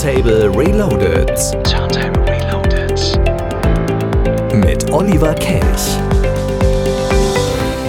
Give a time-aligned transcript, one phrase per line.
[0.00, 1.28] Turntable Reloaded.
[1.62, 3.18] Turntable Reloaded.
[4.54, 5.98] Mit Oliver Kelch.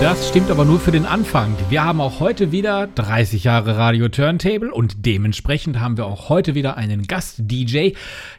[0.01, 1.55] Das stimmt aber nur für den Anfang.
[1.69, 6.53] Wir haben auch heute wieder 30 Jahre Radio Turntable und dementsprechend haben wir auch heute
[6.53, 7.91] wieder einen Gast-DJ.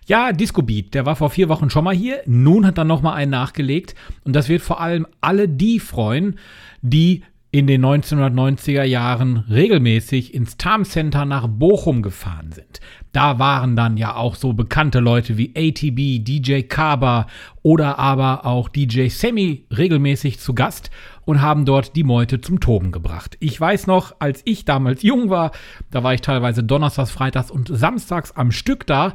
[0.05, 2.21] Ja, Disco Beat, der war vor vier Wochen schon mal hier.
[2.27, 6.39] Nun hat er nochmal einen nachgelegt und das wird vor allem alle die freuen,
[6.83, 7.23] die
[7.55, 12.81] in den 1990er Jahren regelmäßig ins Tarm Center nach Bochum gefahren sind.
[13.13, 17.27] Da waren dann ja auch so bekannte Leute wie ATB, DJ Kaba
[17.61, 20.91] oder aber auch DJ Sammy regelmäßig zu Gast
[21.27, 23.37] und haben dort die Meute zum Toben gebracht.
[23.39, 25.51] Ich weiß noch, als ich damals jung war,
[25.91, 29.13] da war ich teilweise donnerstags, freitags und samstags am Stück da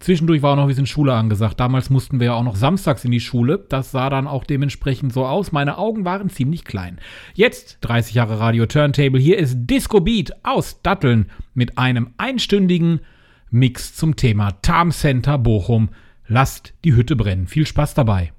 [0.00, 1.58] Zwischendurch war auch noch ein bisschen Schule angesagt.
[1.58, 3.66] Damals mussten wir ja auch noch samstags in die Schule.
[3.68, 5.50] Das sah dann auch dementsprechend so aus.
[5.50, 7.00] Meine Augen waren ziemlich klein.
[7.34, 9.20] Jetzt 30 Jahre Radio Turntable.
[9.20, 13.00] Hier ist Disco Beat aus Datteln mit einem einstündigen
[13.50, 15.88] Mix zum Thema Tarm Center Bochum.
[16.28, 17.48] Lasst die Hütte brennen.
[17.48, 18.32] Viel Spaß dabei.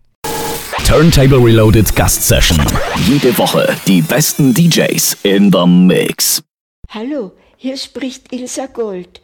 [0.85, 2.57] Turntable Reloaded Gast Session.
[3.05, 6.41] Jede Woche die besten DJs in the Mix.
[6.89, 9.21] Hallo, hier spricht Ilsa Gold.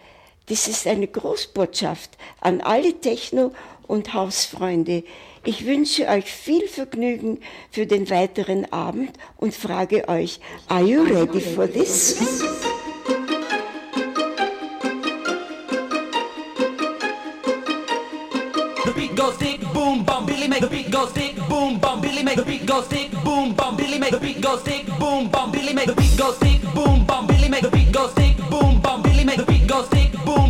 [0.47, 3.51] Das ist eine Großbotschaft an alle Techno-
[3.87, 5.03] und Hausfreunde.
[5.43, 7.39] Ich wünsche euch viel Vergnügen
[7.71, 12.17] für den weiteren Abend und frage euch, are you ready for this?
[18.85, 22.23] The beat goes stick, boom, bum, Billy make the beat go stick, boom, bum, Billy
[22.23, 25.51] make the beat go stick, boom, bum, Billy make the beat go stick, boom, bum,
[25.51, 28.79] Billy make the beat go stick, boom, bum, Billy make the beat go stick, boom,
[28.81, 29.04] bum,
[29.75, 30.44] your thick boom.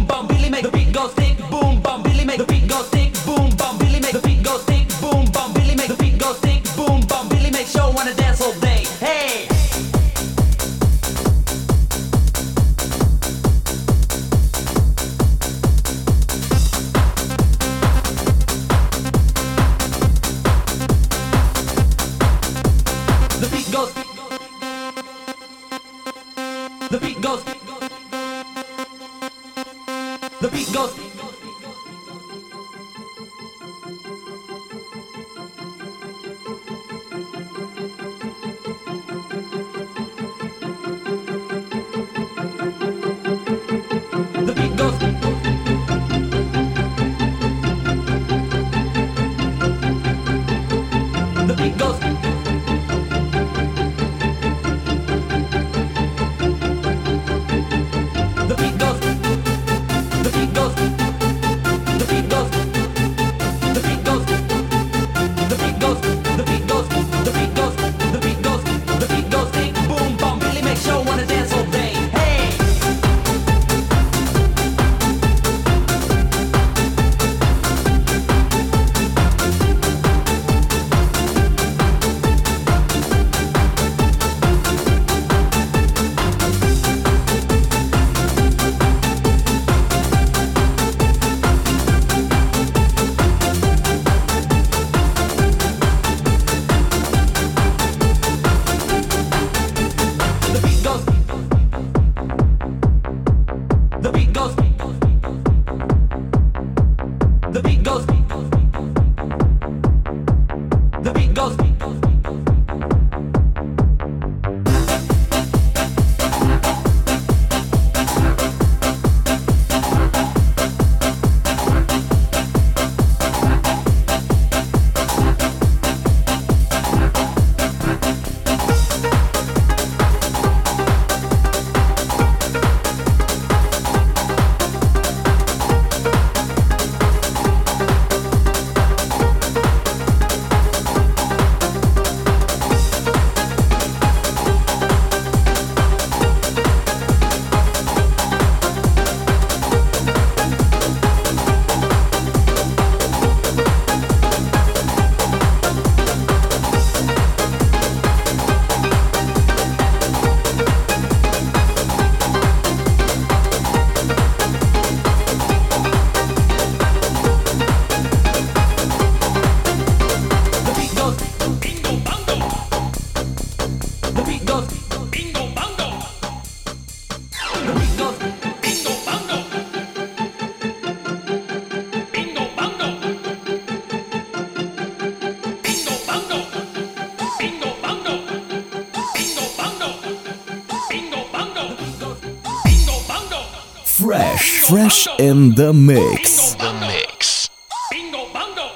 [195.55, 196.57] The mix.
[196.57, 198.27] Bingo.
[198.33, 198.67] Bingo.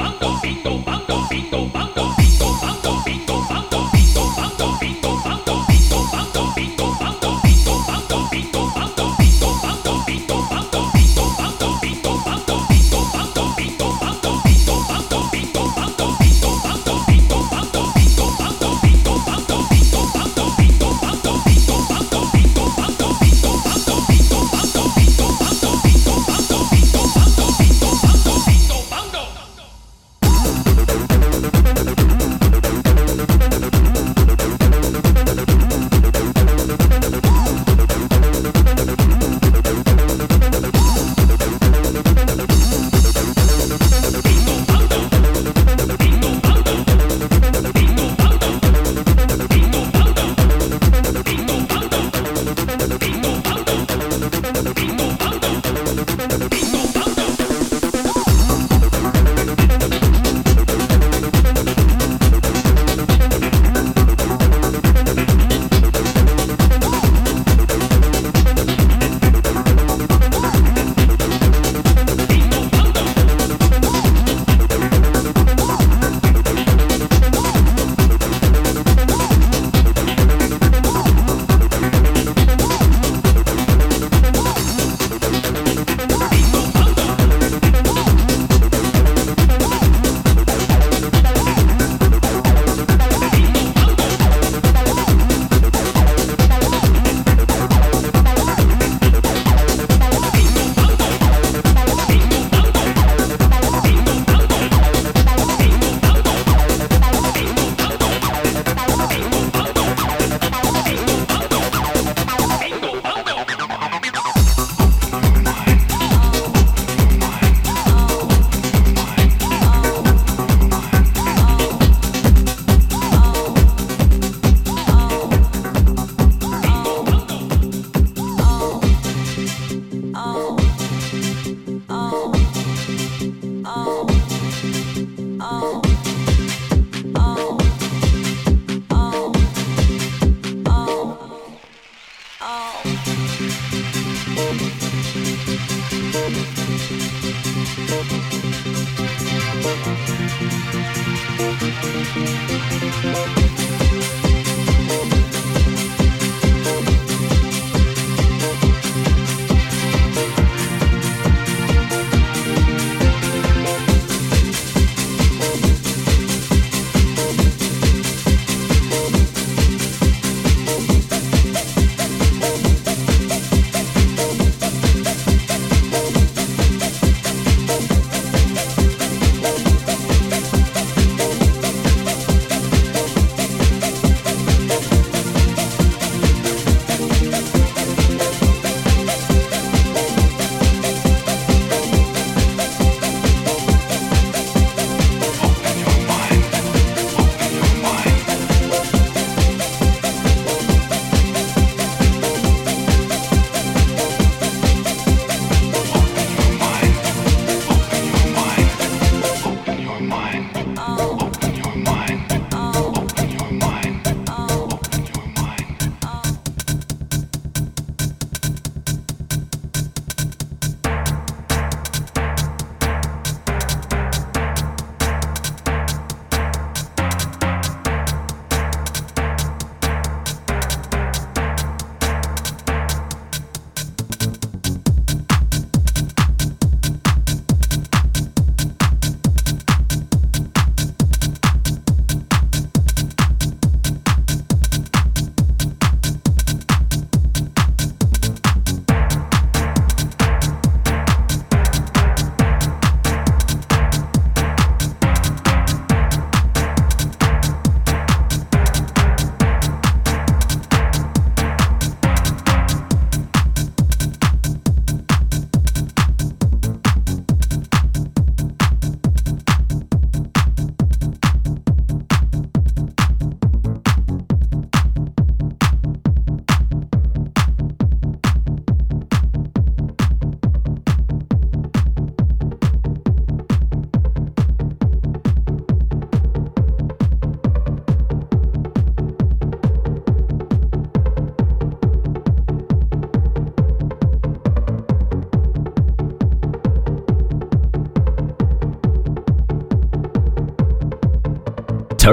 [4.51, 5.15] Bingo.
[5.69, 6.53] Bingo.
[6.57, 6.76] Bingo.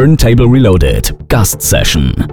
[0.03, 2.32] Turntable Reloaded Gast Session.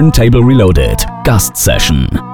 [0.00, 2.29] Turntable Reloaded Gast Session.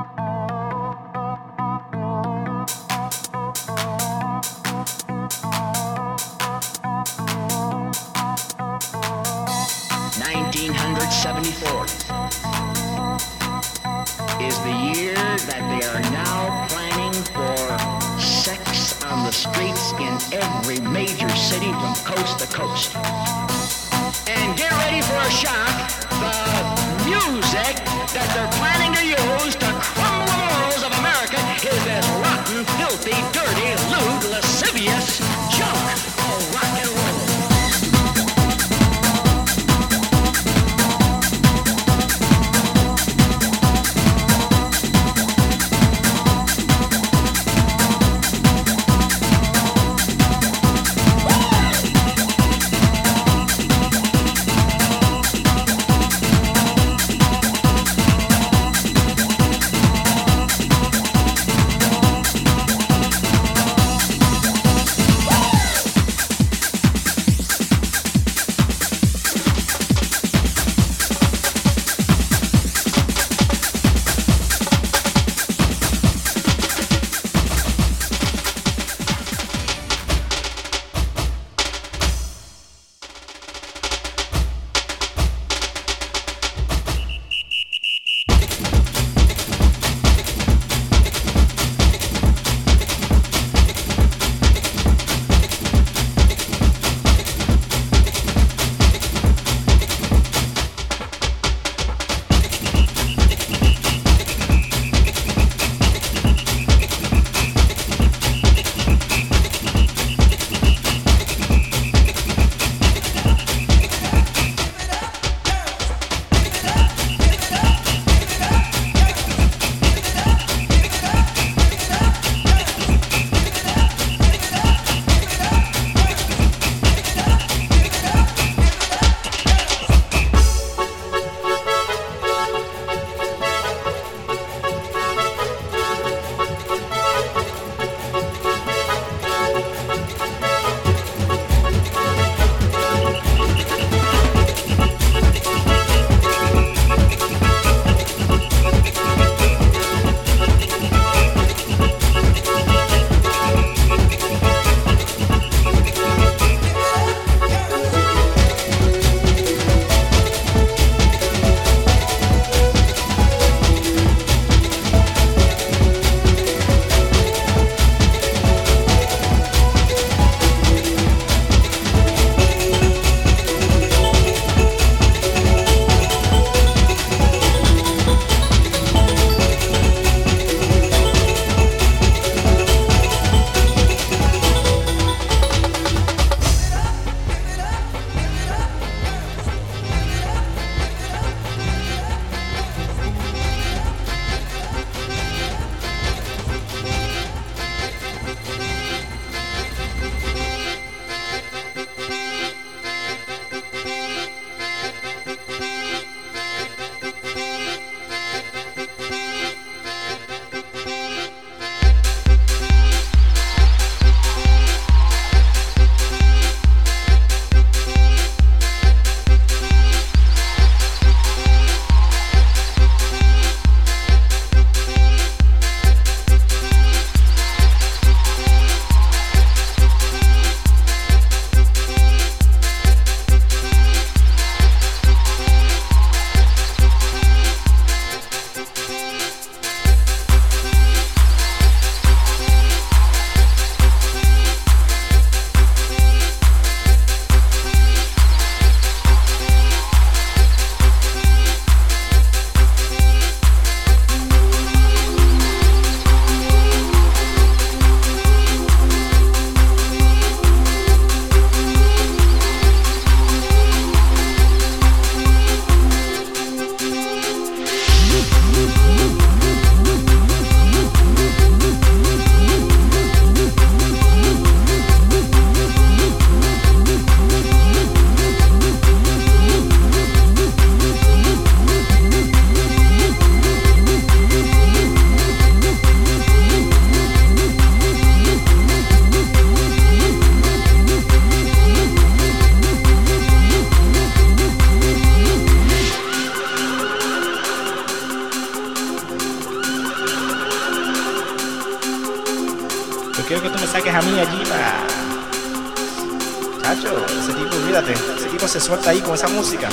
[308.67, 309.69] eso está ahí con esa música.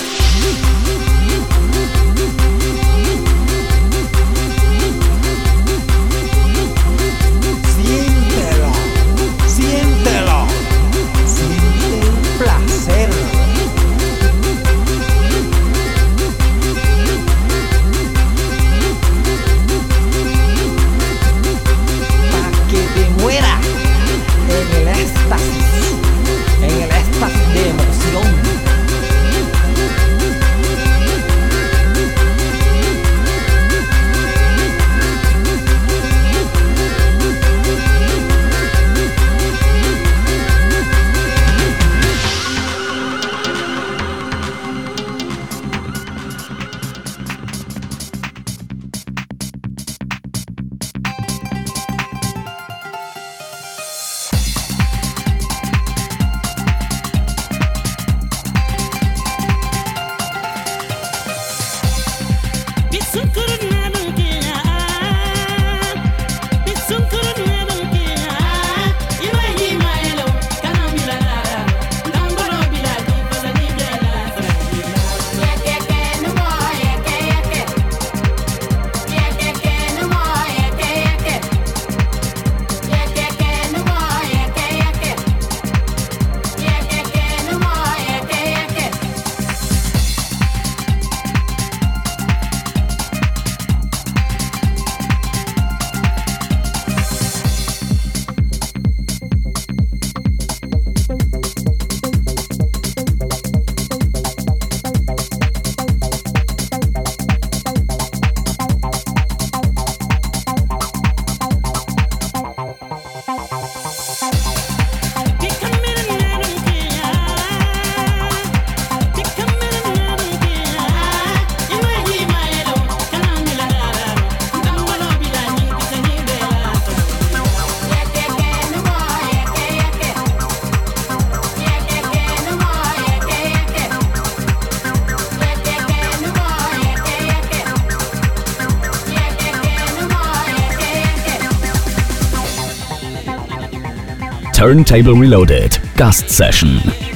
[144.74, 147.13] Turntable Reloaded Gast Session.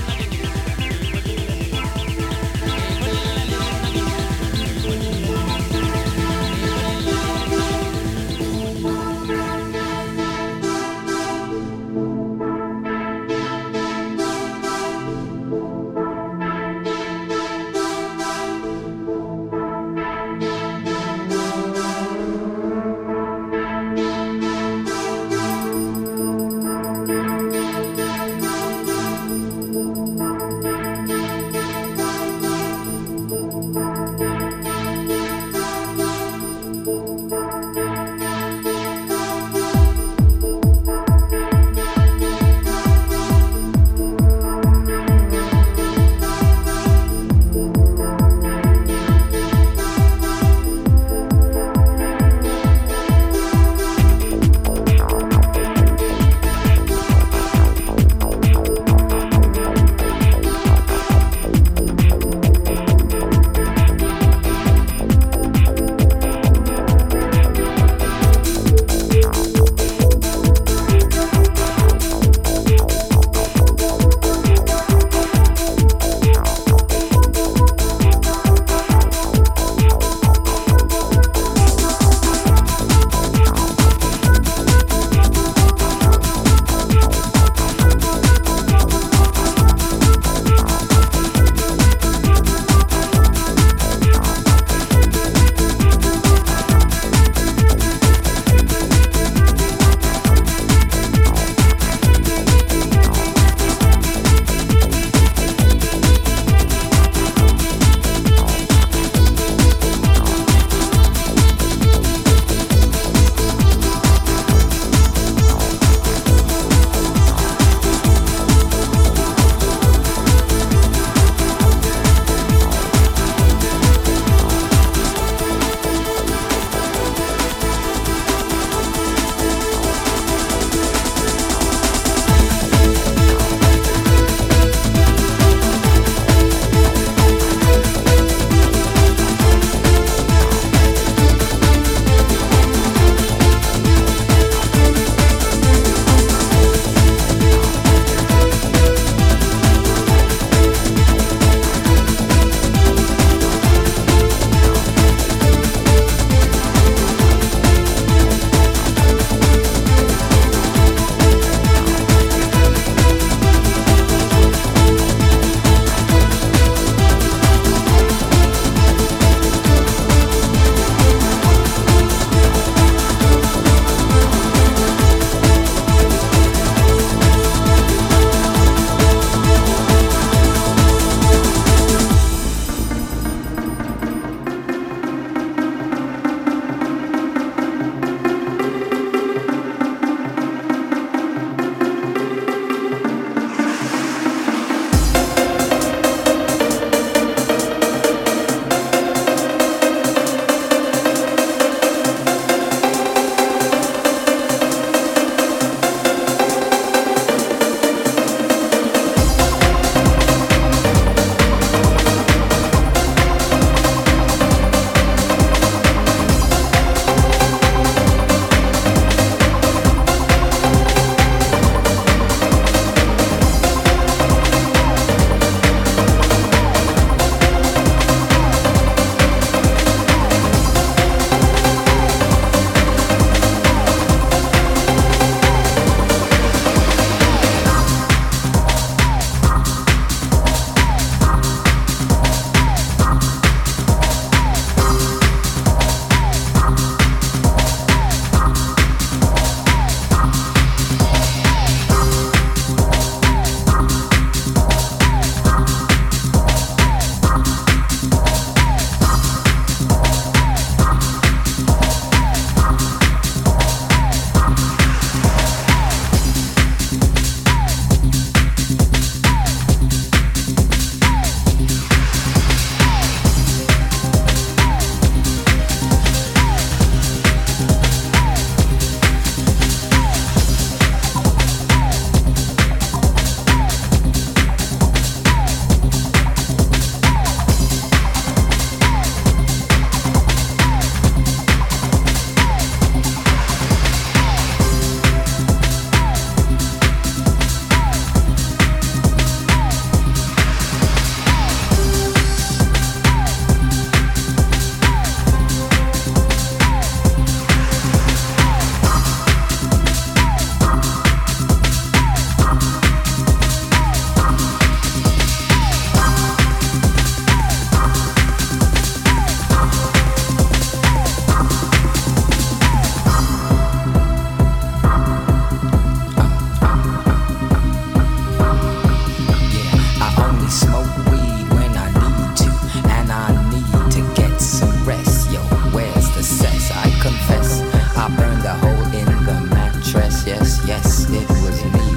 [337.98, 340.26] I burned a hole in the mattress.
[340.26, 341.88] Yes, yes, it was me.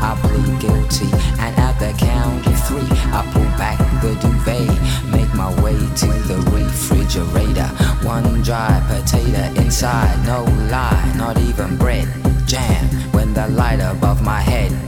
[0.00, 1.10] I plead guilty,
[1.42, 4.70] and at the count of three, I pull back the duvet,
[5.10, 7.68] make my way to the refrigerator.
[8.06, 12.08] One dry potato inside, no lie, not even bread,
[12.46, 12.86] jam.
[13.12, 14.87] When the light above my head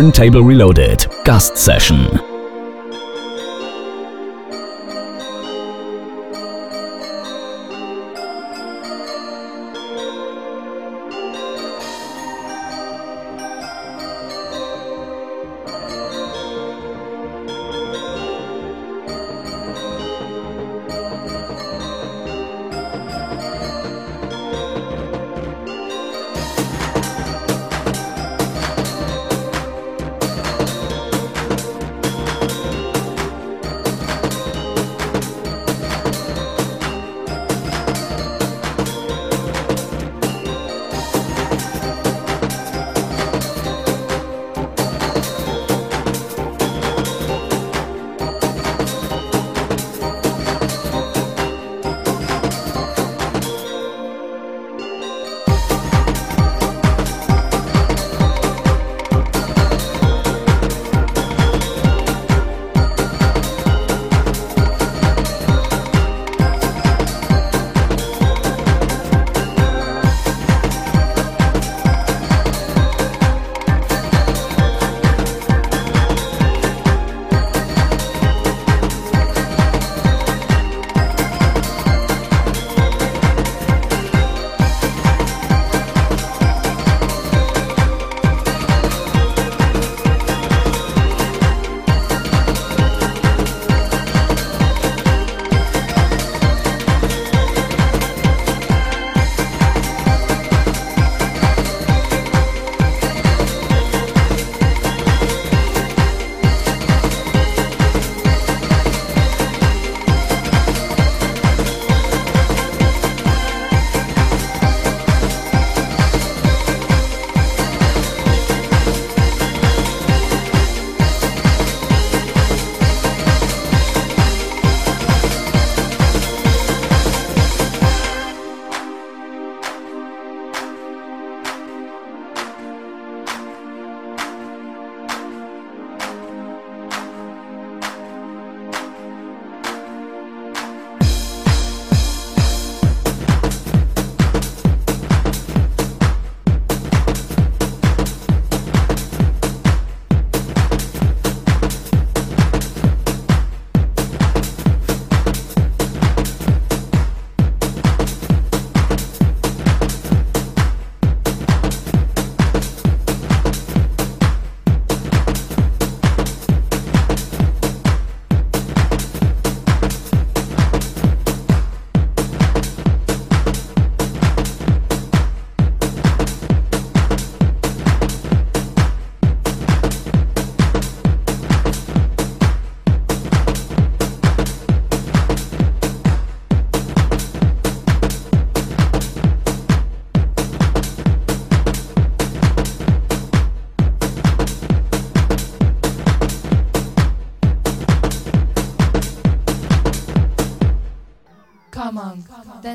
[0.00, 2.29] Turntable Reloaded Gast Session.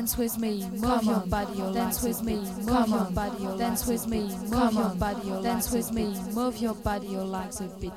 [0.06, 3.88] Dance with me, move your body, your dance with me, move your body, your dance
[3.88, 7.64] with me, move your body, your dance with me, move your body, your legs a
[7.80, 7.92] bit.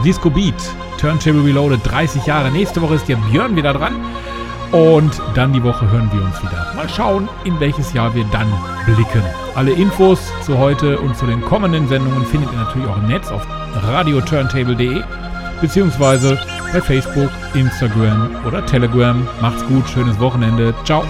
[0.00, 0.54] War Disco Beat.
[0.98, 2.50] Turntable Reloaded 30 Jahre.
[2.50, 3.96] Nächste Woche ist der Björn wieder dran.
[4.72, 6.72] Und dann die Woche hören wir uns wieder.
[6.76, 8.46] Mal schauen, in welches Jahr wir dann
[8.86, 9.22] blicken.
[9.54, 13.30] Alle Infos zu heute und zu den kommenden Sendungen findet ihr natürlich auch im Netz
[13.30, 13.46] auf
[13.82, 15.02] radioturntable.de
[15.60, 16.38] beziehungsweise
[16.72, 19.26] bei Facebook, Instagram oder Telegram.
[19.40, 20.72] Macht's gut, schönes Wochenende.
[20.84, 21.04] Ciao.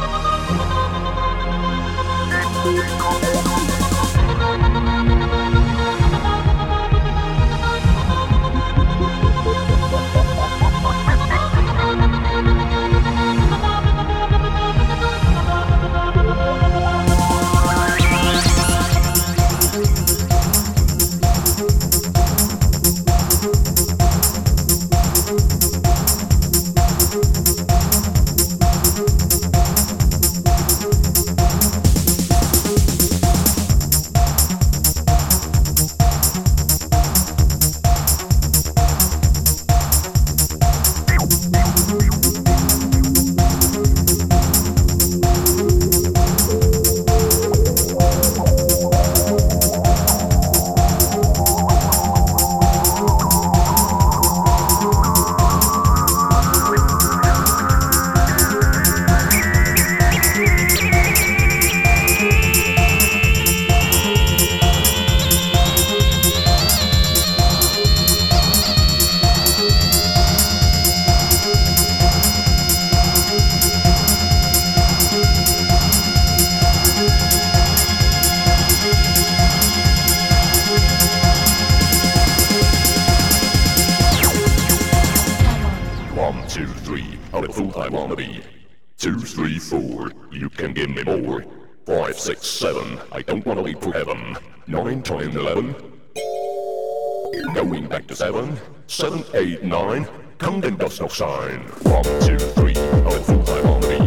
[101.20, 101.60] Sign.
[101.82, 103.98] One, two, three, I'm a fool I wanna be.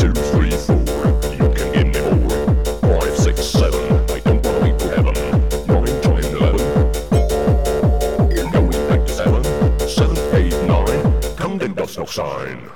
[0.00, 0.78] Two, three, four,
[1.34, 2.40] you can give me more.
[2.82, 5.14] Five, six, seven, I don't wanna leave for heaven.
[5.66, 6.66] Nine, ten, eleven.
[8.52, 9.42] Going back to seven,
[9.88, 11.02] seven, eight, nine,
[11.34, 12.70] come then does no sign.